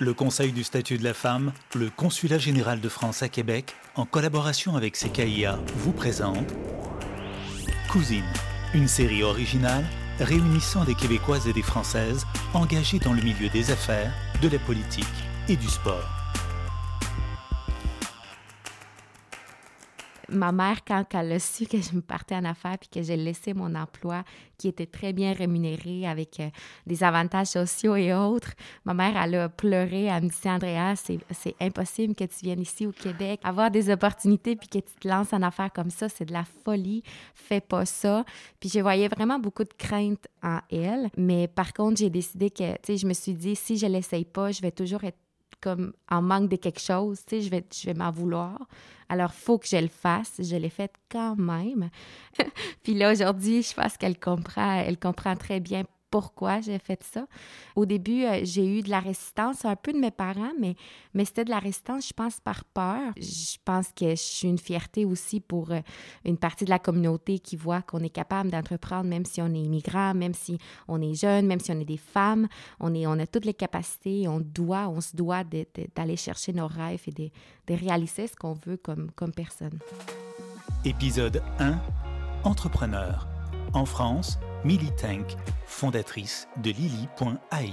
[0.00, 4.06] Le Conseil du statut de la femme, le Consulat général de France à Québec, en
[4.06, 6.54] collaboration avec CKIA, vous présente
[7.90, 8.22] Cousine,
[8.74, 9.84] une série originale
[10.20, 15.04] réunissant des Québécoises et des Françaises engagées dans le milieu des affaires, de la politique
[15.48, 16.17] et du sport.
[20.28, 23.16] Ma mère, quand elle a su que je me partais en affaires puis que j'ai
[23.16, 24.24] laissé mon emploi
[24.56, 26.48] qui était très bien rémunéré avec euh,
[26.86, 28.52] des avantages sociaux et autres,
[28.84, 30.04] ma mère, elle a pleuré.
[30.04, 34.56] Elle me dit Andrea, c'est impossible que tu viennes ici au Québec, avoir des opportunités
[34.56, 37.02] puis que tu te lances en affaires comme ça, c'est de la folie.
[37.34, 38.24] Fais pas ça.
[38.60, 41.10] Puis je voyais vraiment beaucoup de crainte en elle.
[41.16, 44.24] Mais par contre, j'ai décidé que, tu sais, je me suis dit, si je l'essaye
[44.24, 45.18] pas, je vais toujours être
[45.60, 48.58] comme en manque de quelque chose, tu sais, je vais, je vais m'en vouloir.
[49.08, 50.34] Alors, faut que je le fasse.
[50.38, 51.90] Je l'ai fait quand même.
[52.82, 57.26] Puis là, aujourd'hui, je pense qu'elle comprend, elle comprend très bien pourquoi j'ai fait ça.
[57.76, 60.74] Au début, euh, j'ai eu de la résistance, un peu de mes parents, mais,
[61.14, 63.12] mais c'était de la résistance, je pense, par peur.
[63.16, 65.80] Je pense que je suis une fierté aussi pour euh,
[66.24, 69.60] une partie de la communauté qui voit qu'on est capable d'entreprendre, même si on est
[69.60, 72.48] immigrant, même si on est jeune, même si on est des femmes.
[72.80, 76.66] On, est, on a toutes les capacités, on doit, on se doit d'aller chercher nos
[76.66, 77.30] rêves et de,
[77.74, 79.78] réaliser ce qu'on veut comme, comme personne.
[80.84, 81.78] Épisode 1
[82.44, 83.28] Entrepreneur.
[83.74, 87.72] En France, Millie Tank, fondatrice de Lily.ai.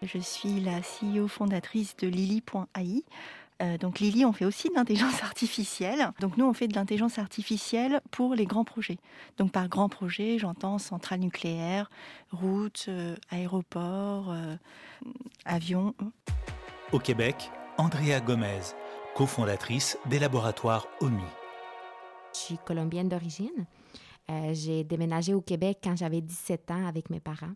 [0.00, 3.04] Je suis la CEO fondatrice de Lily.ai.
[3.60, 6.10] Euh, donc Lily, on fait aussi de l'intelligence artificielle.
[6.20, 8.96] Donc nous, on fait de l'intelligence artificielle pour les grands projets.
[9.36, 11.90] Donc par grands projets, j'entends centrales nucléaires,
[12.32, 14.56] routes, euh, aéroports, euh,
[15.44, 15.94] avions.
[16.92, 18.74] Au Québec, Andrea Gomez,
[19.14, 21.22] cofondatrice des laboratoires OMI.
[22.32, 23.66] Je suis colombienne d'origine.
[24.30, 27.54] Euh, j'ai déménagé au Québec quand j'avais 17 ans avec mes parents.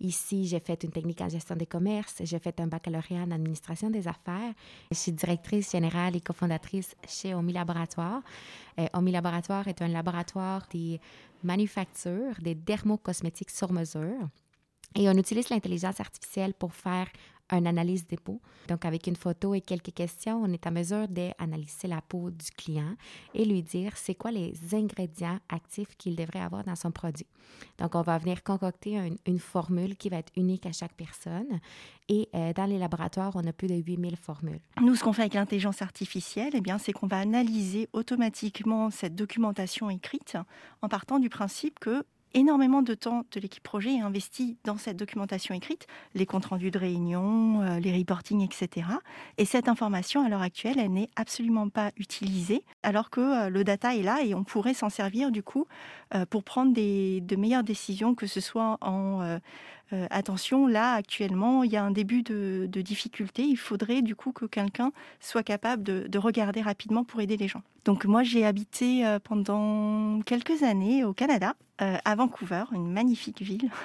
[0.00, 3.90] Ici, j'ai fait une technique en gestion des commerces, j'ai fait un baccalauréat en administration
[3.90, 4.52] des affaires.
[4.90, 8.22] Je suis directrice générale et cofondatrice chez OMI Laboratoire.
[8.78, 11.00] Euh, OMI Laboratoire est un laboratoire des
[11.42, 14.28] manufactures des dermocosmétiques sur mesure.
[14.96, 17.08] Et on utilise l'intelligence artificielle pour faire
[17.50, 18.40] une analyse des peaux.
[18.68, 22.50] Donc, avec une photo et quelques questions, on est en mesure d'analyser la peau du
[22.56, 22.96] client
[23.34, 27.26] et lui dire c'est quoi les ingrédients actifs qu'il devrait avoir dans son produit.
[27.78, 31.60] Donc, on va venir concocter une, formule qui va être unique à chaque personne.
[32.08, 34.60] Et euh, dans les laboratoires, on a plus de 8000 formules.
[34.80, 39.14] Nous, ce qu'on fait avec l'intelligence artificielle, eh bien, c'est qu'on va analyser automatiquement cette
[39.14, 40.36] documentation écrite
[40.82, 44.96] en partant du principe que énormément de temps de l'équipe projet est investi dans cette
[44.96, 48.88] documentation écrite, les comptes rendus de réunion, euh, les reporting, etc.
[49.38, 53.64] Et cette information, à l'heure actuelle, elle n'est absolument pas utilisée, alors que euh, le
[53.64, 55.66] data est là et on pourrait s'en servir du coup
[56.14, 59.38] euh, pour prendre de meilleures décisions, que ce soit en
[60.10, 63.42] attention, là actuellement, il y a un début de, difficulté.
[63.42, 67.48] Il faudrait du coup que quelqu'un soit capable de, de, regarder rapidement pour aider les
[67.48, 67.62] gens.
[67.84, 73.70] Donc moi, j'ai habité pendant quelques années au Canada euh, à Vancouver, une magnifique ville.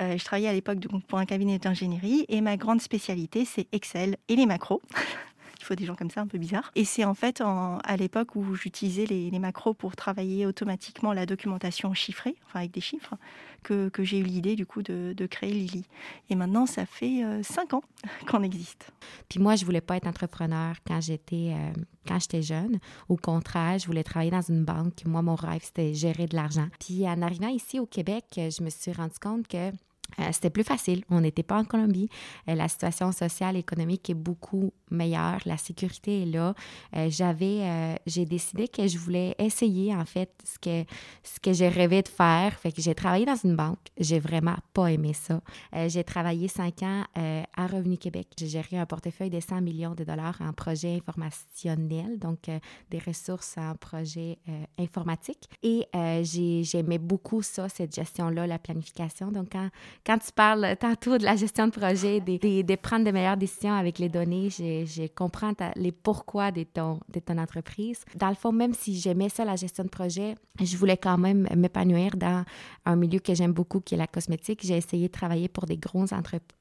[0.00, 4.16] Euh, je travaillais à l'époque pour un cabinet d'ingénierie et ma grande spécialité, c'est Excel
[4.28, 4.80] et les macros.
[5.62, 6.72] Il faut des gens comme ça, un peu bizarres.
[6.74, 11.94] Et c'est en fait à l'époque où j'utilisais les, macros pour travailler automatiquement la documentation
[11.94, 13.14] chiffrée, enfin avec des chiffres,
[13.62, 15.84] que, j'ai eu l'idée du coup de, créer Lily.
[16.30, 17.84] Et maintenant, ça fait euh, cinq ans
[18.28, 18.90] qu'on existe.
[19.28, 22.80] Puis moi, je voulais pas être entrepreneur quand j'étais euh, quand j'étais jeune.
[23.08, 25.04] Au contraire, je voulais travailler dans une banque.
[25.06, 26.66] Moi, mon rêve, c'était gérer de l'argent.
[26.80, 29.70] Puis en arrivant ici au Québec, je me suis rendu compte que
[30.18, 31.04] euh, c'était plus facile.
[31.10, 32.08] On n'était pas en Colombie.
[32.48, 35.40] Euh, la situation sociale et économique est beaucoup meilleure.
[35.46, 36.54] La sécurité est là.
[36.96, 40.84] Euh, j'avais, j'ai décidé que je voulais essayer en fait ce que
[41.22, 42.54] ce que j'ai rêvé de faire.
[42.58, 43.78] Fait que j'ai travaillé dans une banque.
[43.98, 45.40] J'ai vraiment pas aimé ça.
[45.88, 48.28] j'ai travaillé cinq ans à Revenu Québec.
[48.38, 52.50] J'ai géré un portefeuille de 100 millions de dollars en projets informationnels, donc
[52.90, 54.38] des ressources en projets
[54.78, 55.48] informatiques.
[55.62, 55.86] Et
[56.22, 59.32] j'aimais beaucoup ça, cette gestion-là, la planification.
[59.32, 59.68] Donc quand
[60.04, 63.98] quand tu parles tantôt de la gestion de projet, de, prendre de meilleures décisions avec
[63.98, 68.04] les données, je, comprends les pourquoi de ton, de ton entreprise.
[68.16, 71.48] Dans le fond, même si j'aimais ça, la gestion de projet, je voulais quand même
[71.56, 72.44] m'épanouir dans
[72.84, 74.60] un milieu que j'aime beaucoup, qui est la cosmétique.
[74.62, 76.12] J'ai essayé de travailler pour des grosses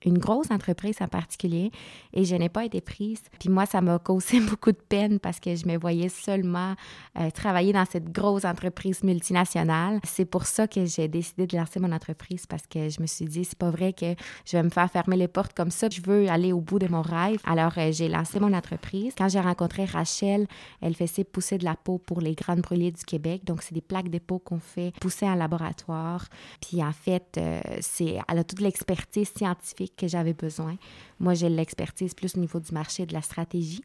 [0.05, 1.71] une grosse entreprise en particulier
[2.13, 3.21] et je n'ai pas été prise.
[3.39, 6.75] Puis moi, ça m'a causé beaucoup de peine parce que je me voyais seulement
[7.19, 9.99] euh, travailler dans cette grosse entreprise multinationale.
[10.03, 13.25] C'est pour ça que j'ai décidé de lancer mon entreprise parce que je me suis
[13.25, 15.87] dit, c'est pas vrai que je vais me faire fermer les portes comme ça.
[15.89, 17.39] Je veux aller au bout de mon rêve.
[17.45, 19.13] Alors, euh, j'ai lancé mon entreprise.
[19.17, 20.47] Quand j'ai rencontré Rachel,
[20.81, 23.43] elle faisait pousser de la peau pour les grandes brûlées du Québec.
[23.45, 26.27] Donc, c'est des plaques de peau qu'on fait pousser en laboratoire.
[26.61, 30.75] Puis, en fait, euh, c'est, elle a toute l'expertise scientifique que j'avais besoin.
[31.21, 33.83] Moi, j'ai l'expertise plus au niveau du marché, de la stratégie.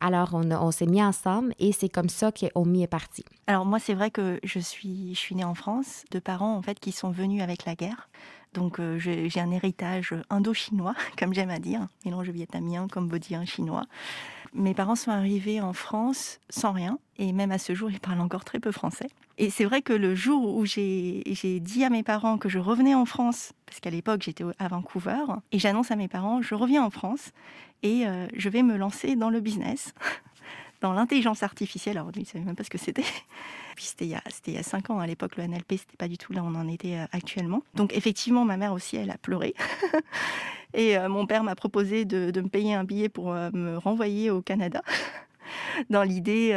[0.00, 3.24] Alors, on, s'est mis ensemble et c'est comme ça qu'on m'y est parti.
[3.46, 6.62] Alors, moi, c'est vrai que je suis, je suis née en France de parents, en
[6.62, 8.08] fait, qui sont venus avec la guerre.
[8.54, 13.84] Donc euh, j'ai un héritage indo-chinois, comme j'aime à dire, mélange vietnamien, cambodgien, chinois.
[14.54, 18.20] Mes parents sont arrivés en France sans rien, et même à ce jour, ils parlent
[18.20, 19.08] encore très peu français.
[19.36, 21.22] Et c'est vrai que le jour où j'ai
[21.60, 25.24] dit à mes parents que je revenais en France, parce qu'à l'époque j'étais à Vancouver,
[25.52, 27.32] et j'annonce à mes parents, je reviens en France,
[27.82, 29.94] et euh, je vais me lancer dans le business,
[30.80, 31.98] dans l'intelligence artificielle.
[31.98, 33.04] Alors, ils ne savaient même pas ce que c'était.
[33.78, 34.98] Puis c'était il, y a cinq ans.
[34.98, 37.62] À l'époque, le NLP, c'était pas du tout là où on en était euh, actuellement.
[37.74, 39.54] Donc, effectivement, ma mère aussi, elle a pleuré.
[40.74, 43.78] Et euh, mon père m'a proposé de, de, me payer un billet pour euh, me
[43.78, 44.82] renvoyer au Canada.
[45.90, 46.50] dans l'idée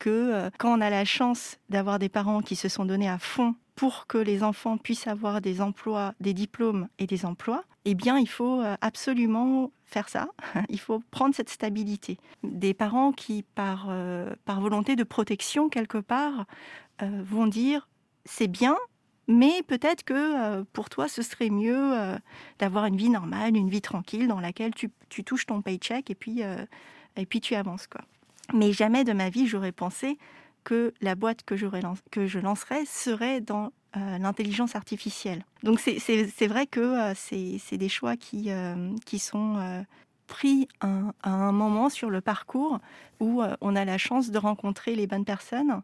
[0.00, 3.54] que quand on a la chance d'avoir des parents qui se sont donnés à fond
[3.76, 8.18] pour que les enfants puissent avoir des emplois, des diplômes et des emplois, eh bien,
[8.18, 10.28] il faut absolument faire ça.
[10.68, 12.18] Il faut prendre cette stabilité.
[12.42, 16.44] Des parents qui, par, euh, par volonté de protection quelque part,
[17.02, 17.88] euh, vont dire
[18.24, 18.76] c'est bien,
[19.28, 21.94] mais peut-être que euh, pour toi, ce serait mieux
[22.58, 26.14] d'avoir une vie normale, une vie tranquille dans laquelle tu, tu touches ton paycheck et
[26.14, 26.42] puis,
[27.16, 27.86] et puis tu avances.
[27.86, 28.02] Quoi.
[28.52, 30.18] Mais jamais de ma vie, j'aurais pensé
[30.66, 31.54] que la boîte que,
[32.10, 35.46] que je lancerais serait dans l'intelligence artificielle.
[35.62, 38.50] Donc c'est vrai que c'est des choix qui,
[39.06, 39.84] qui sont
[40.26, 42.80] pris à un moment sur le parcours
[43.20, 45.82] où euh, on a la chance de rencontrer les bonnes personnes,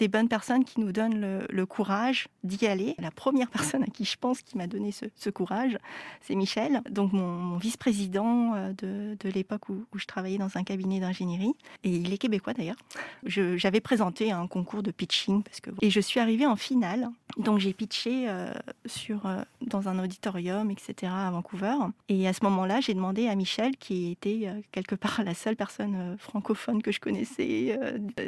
[0.00, 2.94] des bonnes personnes qui nous donnent le, courage d'y aller.
[2.98, 5.76] La première personne à qui je pense qui m'a donné ce, courage,
[6.22, 11.52] c'est Michel, donc mon, vice-président euh, de, l'époque où, je travaillais dans un cabinet d'ingénierie.
[11.84, 12.78] Et il est québécois d'ailleurs.
[13.26, 17.10] J'avais présenté un concours de pitching parce que, et je suis arrivée en finale.
[17.36, 18.52] Donc j'ai pitché euh,
[18.86, 21.12] sur, euh, dans un auditorium, etc.
[21.14, 21.74] à Vancouver.
[22.08, 26.16] Et à ce moment-là, j'ai demandé à Michel, qui était quelque part la seule personne
[26.18, 27.78] francophone que je connaissais.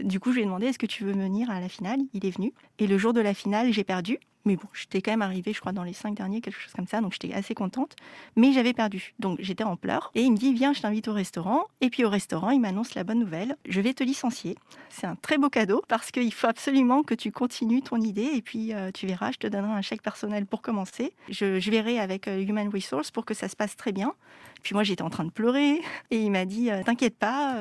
[0.05, 2.00] du coup, je lui ai demandé est-ce que tu veux venir à la finale.
[2.12, 2.53] Il est venu.
[2.79, 4.19] Et le jour de la finale, j'ai perdu.
[4.44, 6.87] Mais bon, j'étais quand même arrivée, je crois, dans les cinq derniers, quelque chose comme
[6.87, 7.00] ça.
[7.00, 7.94] Donc j'étais assez contente.
[8.37, 9.15] Mais j'avais perdu.
[9.19, 10.11] Donc j'étais en pleurs.
[10.15, 11.67] Et il me dit Viens, je t'invite au restaurant.
[11.81, 14.56] Et puis au restaurant, il m'annonce la bonne nouvelle Je vais te licencier.
[14.89, 18.31] C'est un très beau cadeau parce qu'il faut absolument que tu continues ton idée.
[18.35, 21.12] Et puis euh, tu verras, je te donnerai un chèque personnel pour commencer.
[21.29, 24.15] Je, verrai avec euh, Human Resource pour que ça se passe très bien.
[24.62, 25.81] Puis moi, j'étais en train de pleurer.
[26.11, 27.56] Et il m'a dit euh, T'inquiète pas,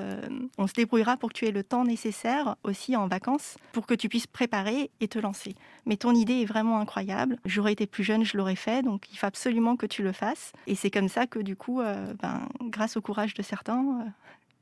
[0.57, 3.93] on se débrouillera pour que tu aies le temps nécessaire aussi en vacances pour que
[3.93, 5.55] tu puisses préparer et te lancer.
[5.85, 7.37] Mais ton idée est vraiment incroyable.
[7.45, 8.83] J'aurais été plus jeune, je l'aurais fait.
[8.83, 10.53] Donc il faut absolument que tu le fasses.
[10.67, 14.05] Et c'est comme ça que du coup, euh, ben, grâce au courage de certains,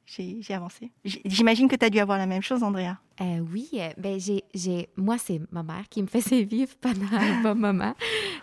[0.10, 0.92] j'ai avancé.
[1.04, 2.98] J'imagine que tu as dû avoir la même chose, Andrea.
[3.22, 7.42] Euh, oui, euh, ben j'ai, moi, c'est ma mère qui me faisait vivre pendant un
[7.42, 7.94] bon moment.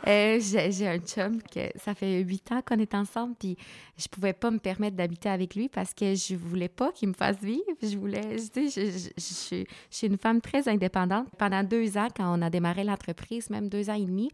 [0.07, 3.57] Euh, j'ai, un chum que ça fait huit ans qu'on est ensemble, puis
[3.97, 7.15] je pouvais pas me permettre d'habiter avec lui parce que je voulais pas qu'il me
[7.15, 7.65] fasse vivre.
[7.83, 11.27] Je voulais, je, je, je, je suis une femme très indépendante.
[11.39, 14.31] Pendant deux ans, quand on a démarré l'entreprise, même deux ans et demi,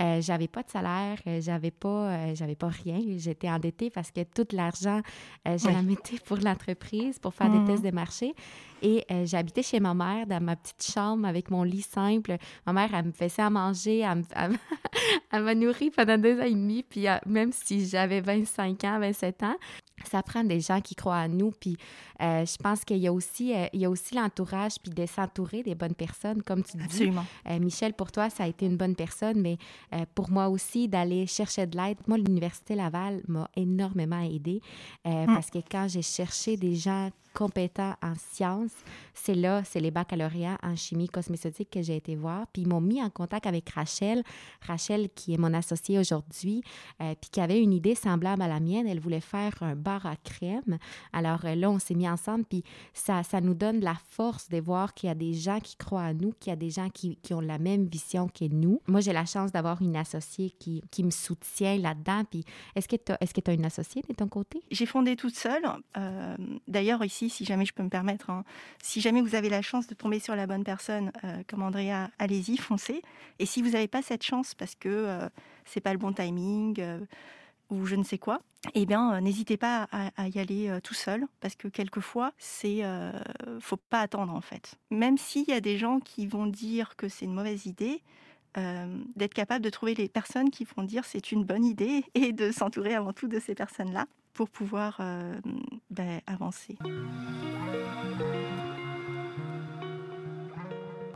[0.00, 3.00] euh, j'avais pas de salaire, euh, j'avais pas, euh, j'avais pas rien.
[3.18, 5.00] J'étais endettée parce que tout l'argent,
[5.44, 7.66] je la mettais pour l'entreprise, pour faire des mmh.
[7.66, 8.34] tests de marché.
[8.82, 12.36] Et j'habitais chez ma mère dans ma petite chambre avec mon lit simple.
[12.66, 16.82] Ma mère, elle me faisait à manger, elle, m'a nourri pendant deux ans et demi.
[16.82, 19.56] Puis même si j'avais 25 ans, 27 ans,
[20.06, 21.50] ça prend des gens qui croient à nous.
[21.52, 21.76] Puis
[22.22, 25.06] euh, je pense qu'il y a aussi, euh, il y a aussi l'entourage, puis de
[25.06, 26.84] s'entourer des bonnes personnes, comme tu dis.
[26.84, 27.24] Absolument.
[27.48, 29.58] Euh, Michel, pour toi, ça a été une bonne personne, mais
[30.14, 31.98] pour moi aussi, d'aller chercher de l'aide.
[32.06, 34.60] Moi, l'Université Laval m'a énormément aidée
[35.04, 35.26] mm.
[35.26, 38.74] parce que quand j'ai cherché des gens compétents en sciences,
[39.14, 42.46] c'est là, c'est les baccalauréats en chimie cosmétique que j'ai été voir.
[42.52, 44.22] Puis ils m'ont mis en contact avec Rachel.
[44.66, 46.62] Rachel, qui est mon associée aujourd'hui,
[46.98, 48.86] puis qui avait une idée semblable à la mienne.
[48.86, 50.78] Elle voulait faire un bar à crème.
[51.12, 52.62] Alors là, on s'est mis ensemble, puis
[52.94, 56.02] ça, ça nous donne la force de voir qu'il y a des gens qui croient
[56.02, 58.80] à nous, qu'il y a des gens qui, qui ont la même vision que nous.
[58.86, 62.24] Moi, j'ai la chance d'avoir une associée qui, qui me soutient là-dedans.
[62.30, 62.44] Puis
[62.74, 64.62] est-ce que tu as, tu as une associée de ton côté?
[64.70, 65.62] J'ai fondé toute seule.
[65.96, 68.44] Euh, d'ailleurs, ici, si jamais je peux me permettre, hein,
[68.82, 72.08] si jamais vous avez la chance de tomber sur la bonne personne, euh, comme Andrea,
[72.18, 73.02] allez-y, foncez.
[73.38, 75.28] Et si vous n'avez pas cette chance parce que euh,
[75.64, 76.80] c'est pas le bon timing,
[77.70, 78.40] ou je ne sais quoi,
[78.74, 82.84] eh bien, euh, n'hésitez pas à, y aller euh, tout seul, parce que quelquefois, c'est,
[82.84, 83.12] euh,
[83.60, 84.74] faut pas attendre en fait.
[84.90, 88.02] Même s'il y a des gens qui vont dire que c'est une mauvaise idée,
[89.14, 92.50] d'être capable de trouver les personnes qui vont dire c'est une bonne idée et de
[92.50, 95.00] s'entourer avant tout de ces personnes-là pour pouvoir
[95.90, 96.76] ben, avancer.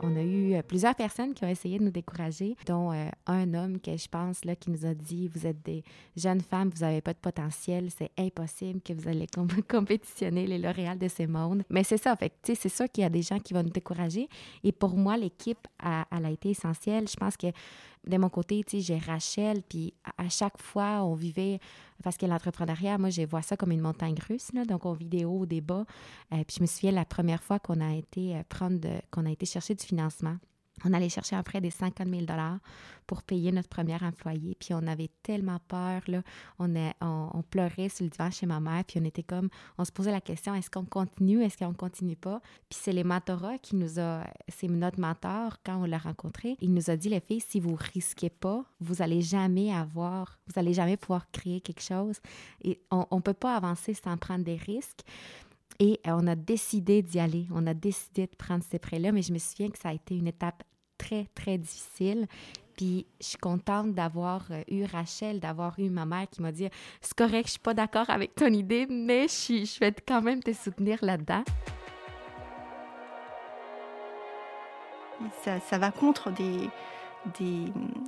[0.07, 3.53] On a eu euh, plusieurs personnes qui ont essayé de nous décourager, dont euh, un
[3.55, 5.83] homme que je pense là, qui nous a dit Vous êtes des
[6.15, 9.25] jeunes femmes, vous n'avez pas de potentiel, c'est impossible que vous allez
[9.67, 11.63] compétitionner les lauréats de ces mondes.
[11.71, 14.29] Mais c'est ça, fait c'est sûr qu'il y a des gens qui vont nous décourager.
[14.63, 17.07] Et pour moi, l'équipe, elle a été essentielle.
[17.07, 17.47] Je pense que
[18.07, 21.59] de mon côté, j'ai Rachel, puis à chaque fois, on vivait,
[22.03, 25.25] parce que l'entrepreneuriat, moi, je vois ça comme une montagne russe, donc on vit des
[25.25, 25.85] hauts, des bas.
[26.29, 29.45] Puis je me souviens la première fois qu'on a été euh, prendre, qu'on a été
[29.45, 30.37] chercher du financement
[30.83, 32.25] on allait chercher un prêt de 50 000
[33.07, 34.55] pour payer notre premier employé.
[34.59, 36.21] Puis on avait tellement peur, là.
[36.59, 39.91] On, on, pleurait sur le divan chez ma mère, puis on était comme, on se
[39.91, 42.41] posait la question, est-ce qu'on continue, est-ce qu'on continue pas?
[42.69, 46.73] Puis c'est les mentorats qui nous a, c'est notre mentor, quand on l'a rencontré, il
[46.73, 50.73] nous a dit, les filles, si vous risquez pas, vous allez jamais avoir, vous allez
[50.73, 52.19] jamais pouvoir créer quelque chose.
[52.63, 55.03] Et on ne peut pas avancer sans prendre des risques.
[55.79, 57.47] Et euh, on a décidé d'y aller.
[57.51, 60.15] On a décidé de prendre ces prêts-là, mais je me souviens que ça a été
[60.15, 60.63] une étape
[60.97, 62.27] très, très difficile.
[62.77, 66.67] Puis je suis contente d'avoir euh, eu Rachel, d'avoir eu ma mère qui m'a dit
[67.01, 70.53] C'est correct, je suis pas d'accord avec ton idée, mais je, vais quand même te
[70.53, 71.43] soutenir là-dedans.
[75.43, 76.69] Ça, va contre des,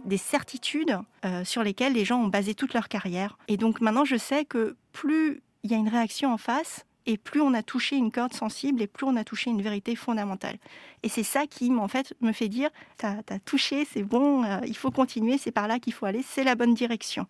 [0.06, 3.38] des, certitudes euh, sur lesquelles les gens ont basé toute leur carrière.
[3.48, 7.18] Et donc maintenant, je sais que plus il y a une réaction en face, et
[7.18, 10.58] plus on a touché une corde sensible et plus on a touché une vérité fondamentale.
[11.02, 14.60] Et c'est ça qui, en fait, me fait dire, t'as as touché, c'est bon, euh,
[14.68, 17.26] il faut continuer, c'est par là qu'il faut aller, c'est la bonne direction.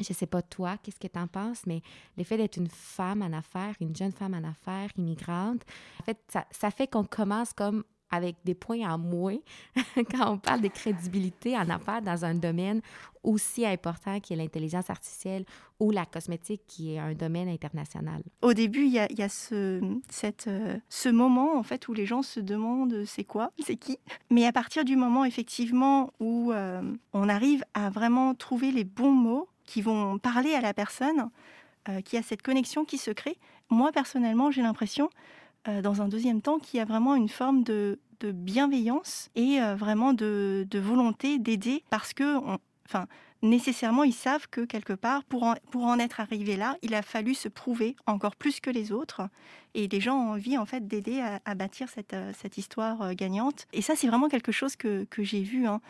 [0.00, 1.82] Je sais pas toi, qu'est-ce que tu en penses, mais
[2.16, 5.62] le fait d'être une femme en affaires, une jeune femme en affaires, immigrante,
[6.00, 6.18] en fait,
[6.50, 9.38] ça fait qu'on commence comme avec des points en moins
[9.96, 12.82] quand on parle de crédibilité en affaires dans un domaine
[13.22, 15.44] aussi important qui est l'intelligence artificielle
[15.80, 18.22] ou la cosmétique qui est un domaine international.
[18.42, 19.08] Au début, il y a,
[19.52, 23.98] euh, ce moment en fait où les gens se demandent c'est quoi, c'est qui?
[24.30, 29.12] Mais à partir du moment effectivement où euh, on arrive à vraiment trouver les bons
[29.12, 31.30] mots qui vont parler à la personne,
[31.88, 33.38] euh, qui a cette connexion qui se crée,
[33.70, 35.08] moi personnellement j'ai l'impression
[35.68, 39.74] euh, dans un deuxième temps, qu'il y a vraiment une forme de, bienveillance et euh,
[39.74, 42.38] vraiment de, volonté d'aider parce que,
[42.86, 43.08] enfin,
[43.42, 47.48] nécessairement, ils savent que quelque part, pour en, être arrivé là, il a fallu se
[47.48, 49.22] prouver encore plus que les autres.
[49.74, 53.66] Et les gens ont envie, en fait, d'aider à, bâtir cette, euh, histoire gagnante.
[53.72, 55.80] Et ça, c'est vraiment quelque chose que, j'ai vu, hein,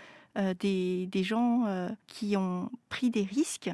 [0.58, 1.66] des, gens
[2.06, 3.70] qui ont pris des risques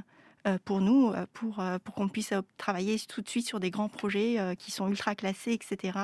[0.65, 3.89] pour nous, euh, pour, euh, pour qu'on puisse travailler tout de suite sur des grands
[3.89, 5.99] projets qui sont ultra classés, etc.,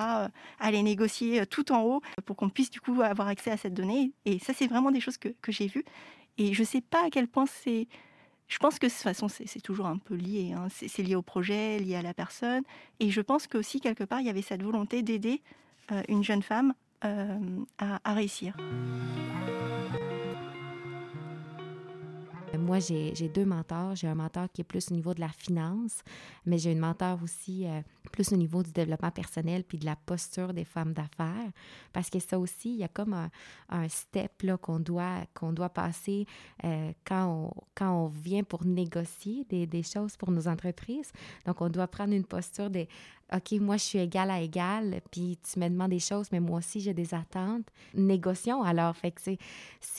[0.59, 4.13] aller négocier tout en haut pour qu'on puisse du coup avoir accès à cette donnée.
[4.25, 5.85] Et ça, c'est vraiment des choses que, que j'ai vues.
[6.39, 7.87] Et je ne sais pas à quel point c'est...
[8.47, 10.53] Je pense que de toute façon, c'est toujours un peu lié.
[10.53, 10.69] Hein.
[10.71, 12.63] C'est lié au projet, lié à la personne.
[13.01, 15.41] Et je pense qu'aussi, quelque part, il y avait cette volonté d'aider
[16.09, 18.55] une jeune femme à réussir.
[22.59, 23.95] Moi, j'ai deux mentors.
[23.97, 26.03] J'ai un mentor qui est plus au niveau de la finance,
[26.47, 27.81] mais j'ai une mentor aussi euh,
[28.13, 31.51] plus au niveau du développement personnel puis de la posture des femmes d'affaires.
[31.93, 36.27] Parce que ça aussi, il y a comme un, step qu'on doit, qu'on doit passer
[36.65, 41.13] euh, quand, on, quand on vient pour négocier des, des, choses pour nos entreprises.
[41.47, 42.89] Donc, on doit prendre une posture des
[43.33, 46.59] OK, moi, je suis égal à égal, puis tu me demandes des choses, mais moi
[46.59, 47.67] aussi, j'ai des attentes.
[47.95, 48.97] Négocions alors.
[48.97, 49.39] Fait que c'est.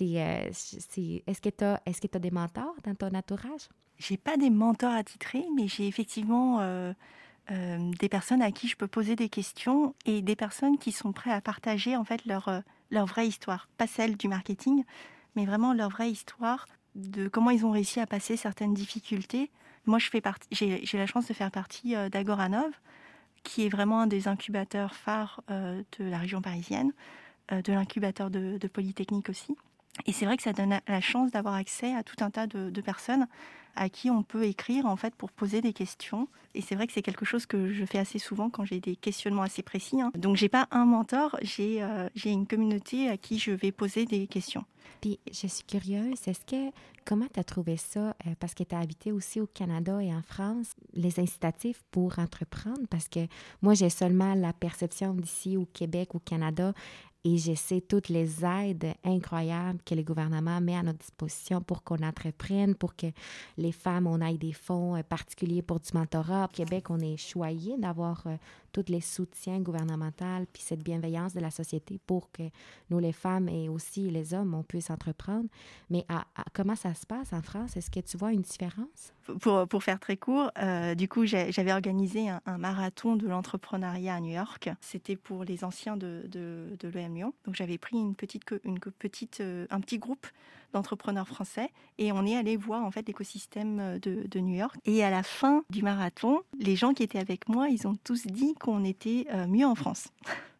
[0.02, 3.68] Euh, est-ce que tu as, est as des mentors dans ton entourage?
[3.98, 6.94] J'ai pas des mentors attitrés, mais j'ai effectivement euh,
[7.52, 11.12] euh, des personnes à qui je peux poser des questions et des personnes qui sont
[11.12, 12.62] prêtes à partager en fait leur,
[12.92, 13.68] leur vraie histoire.
[13.78, 14.84] Pas celle du marketing,
[15.36, 19.52] mais vraiment leur vraie histoire de comment ils ont réussi à passer certaines difficultés.
[19.86, 22.72] Moi, je fais partie, j'ai la chance de faire partie d'Agoranov,
[23.46, 26.92] qui est vraiment un des incubateurs phares euh, de la région parisienne,
[27.54, 29.56] euh, de l'incubateur de, Polytechnique aussi.
[30.06, 32.82] Et c'est vrai que ça donne la chance d'avoir accès à tout un tas de,
[32.82, 33.28] personnes
[33.78, 36.28] à qui on peut écrire en fait pour poser des questions.
[36.54, 38.96] Et c'est vrai que c'est quelque chose que je fais assez souvent quand j'ai des
[38.96, 40.02] questionnements assez précis.
[40.02, 40.12] Hein.
[40.18, 44.28] Donc j'ai pas un mentor, j'ai euh, une communauté à qui je vais poser des
[44.28, 44.64] questions.
[45.02, 46.72] Puis je suis curieuse, est-ce que
[47.06, 48.16] Comment tu as trouvé ça?
[48.26, 52.18] Euh, parce que tu as habité aussi au Canada et en France, les incitatifs pour
[52.18, 53.20] entreprendre, parce que
[53.62, 56.74] moi, j'ai seulement la perception d'ici au Québec, au Canada,
[57.26, 61.84] et je sais toutes les aides incroyables que le gouvernement met à notre disposition pour
[61.84, 63.08] qu'on entreprenne, pour que
[63.58, 66.46] les femmes, on aille des fonds particuliers pour du mentorat.
[66.46, 68.24] Au Québec, on est choyé d'avoir
[68.76, 72.44] tous les soutiens gouvernementaux, puis cette bienveillance de la société pour que
[72.90, 75.48] nous, les femmes et aussi les hommes, on puisse entreprendre.
[75.90, 76.06] Mais
[76.54, 77.78] comment ça se passe en France?
[77.78, 79.14] Est-ce que tu vois une différence?
[79.40, 84.20] Pour, pour faire très court, euh, du coup, j'avais organisé un, marathon de l'entrepreneuriat à
[84.20, 84.70] New York.
[84.82, 86.88] C'était pour les anciens de, de, de
[87.24, 90.28] Donc, j'avais pris une petite, une petite, euh, un petit groupe
[90.74, 94.76] d'entrepreneurs français et on est allé voir en fait l'écosystème euh, de, New York.
[94.86, 98.28] Et à la fin du marathon, les gens qui étaient avec moi, ils ont tous
[98.28, 100.10] dit qu'on était euh, mieux en France.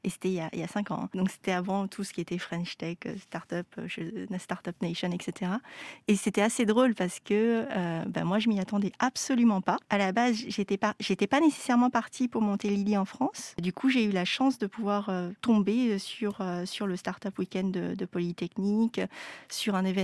[0.04, 1.02] Et c'était il, y a cinq ans.
[1.04, 1.10] Hein.
[1.16, 3.66] Donc c'était avant tout ce qui était French Tech, euh, Startup,
[4.38, 5.54] Startup Nation, etc.
[6.08, 7.66] Et c'était assez drôle parce que
[8.08, 9.78] ben moi, je m'y attendais absolument pas.
[9.90, 13.56] À la base, j'étais pas, j'étais pas nécessairement partie pour monter Lily en France.
[13.60, 15.10] Du coup, j'ai eu la chance de pouvoir
[15.42, 19.02] tomber sur, sur le Startup Weekend de, de Polytechnique,
[19.50, 19.95] sur un événement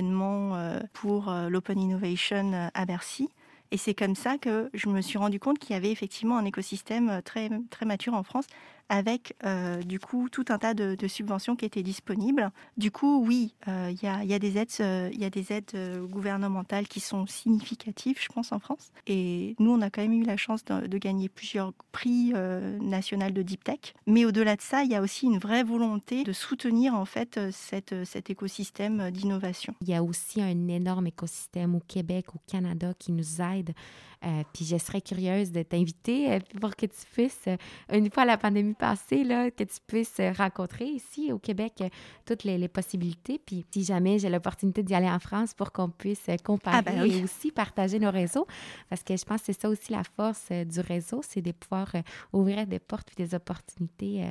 [0.94, 3.30] pour l'Open Innovation à Bercy.
[3.72, 6.46] Et c'est comme ça que je me suis rendu compte qu'il y avait effectivement un
[6.46, 8.46] écosystème très, très mature en France
[8.92, 12.52] avec euh, du coup tout un tas de, subventions qui étaient disponibles.
[12.78, 15.72] Du coup, oui, euh, il y, a, des aides, euh, il a des aides
[16.10, 18.92] gouvernementales qui sont significatives, je pense, en France.
[19.08, 22.34] Et nous, on a quand même eu la chance de, gagner plusieurs prix
[22.82, 23.94] nationaux de deep tech.
[24.08, 27.40] Mais au-delà de ça, il y a aussi une vraie volonté de soutenir en fait
[27.52, 29.74] cet écosystème d'innovation.
[29.82, 33.74] Il y a aussi un énorme écosystème au Québec, au Canada, qui nous aide
[34.24, 37.58] euh, puis je serais curieuse de t'inviter euh, pour que tu puisses, euh,
[37.92, 41.84] une fois la pandémie passée, là, que tu puisses rencontrer ici au Québec
[42.26, 43.40] toutes les, possibilités.
[43.44, 47.04] Puis si jamais j'ai l'opportunité d'y aller en France pour qu'on puisse comparer ah, ben
[47.04, 48.46] et aussi partager nos réseaux,
[48.90, 51.92] parce que je pense que c'est ça aussi la force du réseau, c'est de pouvoir
[52.32, 54.24] ouvrir des portes et des opportunités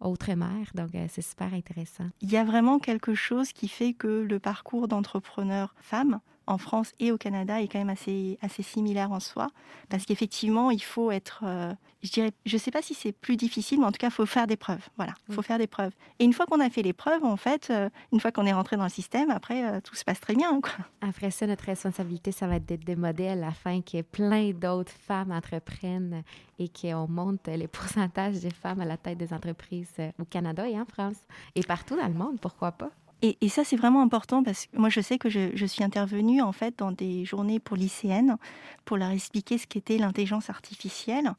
[0.00, 0.70] outre-mer.
[0.74, 2.08] Donc, c'est super intéressant.
[2.20, 6.92] Il y a vraiment quelque chose qui fait que le parcours d'entrepreneur femme en France
[6.98, 9.48] et au Canada est quand même assez, assez similaire en soi.
[9.88, 13.36] Parce qu'effectivement, il faut être, euh, je dirais, je ne sais pas si c'est plus
[13.36, 14.84] difficile, mais en tout cas, il faut faire des preuves.
[14.96, 15.92] Voilà, il faut faire des preuves.
[16.18, 18.52] Et une fois qu'on a fait les preuves, en fait, euh, une fois qu'on est
[18.52, 20.60] rentré dans le système, après, euh, tout se passe très bien.
[20.60, 20.72] Quoi.
[21.02, 25.32] Après ça, notre responsabilité, ça va être d'être des modèles afin que plein d'autres femmes
[25.32, 26.22] entreprennent
[26.58, 30.80] et qu'on monte les pourcentages des femmes à la tête des entreprises au Canada et
[30.80, 31.16] en France.
[31.54, 32.90] Et partout dans le monde, pourquoi pas?
[33.22, 36.52] Et, ça, c'est vraiment important parce que moi, je sais que je, suis intervenue en
[36.52, 38.36] fait dans des journées pour lycéennes
[38.84, 41.32] pour leur expliquer ce qu'était l'intelligence artificielle.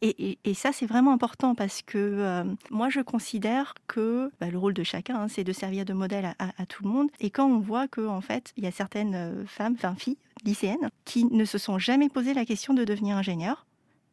[0.00, 4.72] Et, ça, c'est vraiment important parce que euh, moi, je considère que bah, le rôle
[4.72, 7.10] de chacun, hein, c'est de servir de modèle à, tout le monde.
[7.20, 10.16] Et quand on voit que en fait, il y a certaines euh, femmes, enfin filles
[10.44, 13.66] lycéennes, qui ne se sont jamais posé la question de devenir ingénieur,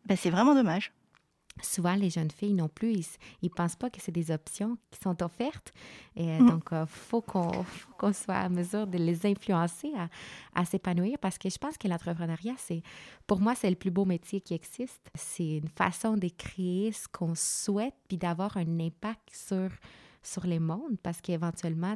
[0.08, 0.92] bah, c'est vraiment dommage.
[1.62, 2.92] Souvent, les jeunes filles non plus,
[3.42, 5.74] ils ne pensent pas que c'est des options qui sont offertes.
[6.16, 6.50] Et euh, mm.
[6.50, 7.64] donc, il euh, faut qu'on
[8.14, 10.10] soit à mesure de les influencer à,
[10.54, 12.84] à s'épanouir parce que je pense que l'entrepreneuriat, c'est,
[13.26, 15.10] pour moi, c'est le plus beau métier qui existe.
[15.14, 19.70] C'est une façon de créer ce qu'on souhaite puis d'avoir un impact sur
[20.26, 21.96] sur les mondes parce qu'éventuellement,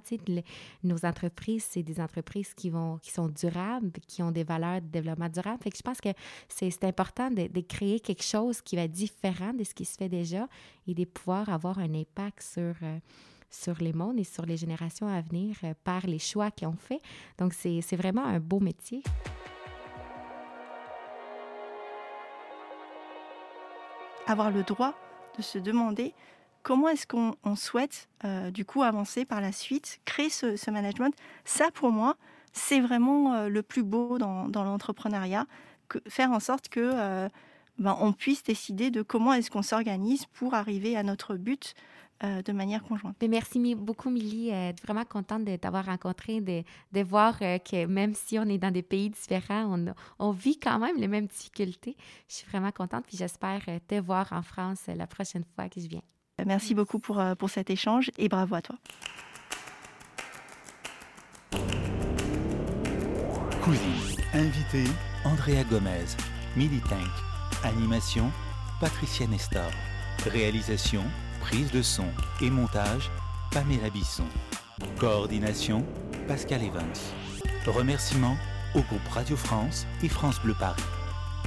[0.84, 4.88] nos entreprises, c'est des entreprises qui, vont, qui sont durables, qui ont des valeurs de
[4.88, 5.60] développement durable.
[5.64, 6.10] Fait je pense que
[6.48, 10.10] c'est important de, créer quelque chose qui va être différent de ce qui se fait
[10.10, 10.48] déjà
[10.88, 12.76] et de pouvoir avoir un impact sur...
[12.82, 13.00] Euh,
[13.52, 16.78] sur les mondes et sur les générations à venir euh, par les choix qu'ils ont
[16.78, 17.02] fait.
[17.40, 19.02] Donc, c'est vraiment un beau métier.
[24.28, 24.94] Avoir le droit
[25.36, 26.14] de se demander
[26.70, 31.16] comment est-ce qu'on souhaite euh, du coup avancer par la suite, créer ce, management?
[31.44, 32.16] Ça, pour moi,
[32.54, 35.48] c'est vraiment euh, le plus beau dans, l'entrepreneuriat,
[36.08, 37.28] faire en sorte que euh,
[37.80, 41.74] ben, on puisse décider de comment est-ce qu'on s'organise pour arriver à notre but
[42.22, 43.16] de manière conjointe.
[43.30, 44.52] merci beaucoup, Milly.
[44.84, 48.84] vraiment contente de t'avoir rencontré, de, de voir que même si on est dans des
[48.84, 51.96] pays différents, on, on, vit quand même les mêmes difficultés.
[52.28, 55.88] Je suis vraiment contente, puis j'espère te voir en France la prochaine fois que je
[55.88, 56.02] viens.
[56.46, 58.76] Merci beaucoup pour, euh, pour cet échange et bravo à toi.
[63.62, 64.84] Cousine, invité
[65.26, 66.06] Andrea Gomez,
[66.90, 67.10] Tank.
[67.64, 68.32] animation
[68.80, 69.70] Patricia Nestor,
[70.26, 71.04] réalisation,
[71.42, 72.06] prise de son
[72.42, 73.12] et montage
[73.52, 74.26] Pamela Bisson,
[74.98, 75.86] coordination
[76.28, 76.84] Pascal Evans,
[77.68, 78.38] remerciements
[78.76, 80.82] au groupe Radio France et France Bleu Paris.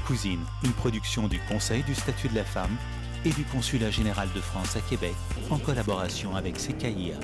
[0.06, 2.76] Cousine, une production du Conseil du statut de la femme
[3.24, 5.14] et du Consulat général de France à Québec
[5.50, 7.16] en collaboration avec CKIA.